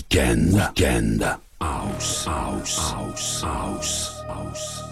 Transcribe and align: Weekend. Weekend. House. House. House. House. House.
Weekend. 0.00 0.54
Weekend. 0.54 1.22
House. 1.60 2.24
House. 2.24 2.78
House. 2.78 3.42
House. 3.42 4.22
House. 4.26 4.89